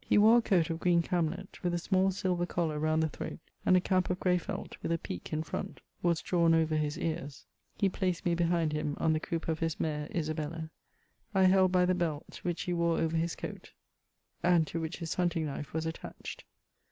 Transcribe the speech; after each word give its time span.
He 0.00 0.16
wore 0.16 0.38
a 0.38 0.40
coat 0.40 0.70
of 0.70 0.78
green 0.78 1.02
camlet, 1.02 1.62
with 1.62 1.74
a 1.74 1.78
small 1.78 2.10
silver 2.10 2.46
collar 2.46 2.78
round 2.78 3.02
the 3.02 3.08
throat, 3.10 3.38
and 3.66 3.76
a 3.76 3.82
cap 3.82 4.08
of 4.08 4.18
grey 4.18 4.38
felt, 4.38 4.78
with 4.82 4.90
a 4.90 4.96
peak 4.96 5.30
in 5.30 5.42
front, 5.42 5.82
was 6.02 6.22
drawn 6.22 6.54
over 6.54 6.74
his 6.74 6.96
ears. 6.96 7.44
He 7.76 7.90
placed 7.90 8.24
me 8.24 8.34
behind 8.34 8.72
him, 8.72 8.96
on 8.98 9.12
the 9.12 9.20
croup 9.20 9.46
of 9.46 9.58
his 9.58 9.76
ihare, 9.76 10.10
Isabella. 10.14 10.70
I 11.34 11.42
held 11.42 11.70
by 11.72 11.84
the 11.84 11.94
belt, 11.94 12.40
which 12.44 12.62
he 12.62 12.72
wore 12.72 12.98
over 12.98 13.18
his 13.18 13.36
coat, 13.36 13.74
and 14.42 14.66
to 14.68 14.80
which 14.80 15.00
his 15.00 15.16
hunting 15.16 15.44
knife 15.44 15.74
was 15.74 15.84
attached. 15.84 16.44